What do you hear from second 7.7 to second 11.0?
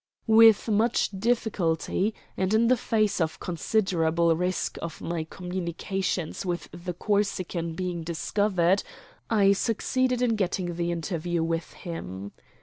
being discovered, I succeeded in getting the